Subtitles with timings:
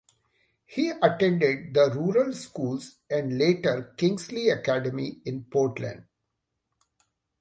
[0.65, 6.05] He attended the rural schools and later Kingsley Academy in Portland.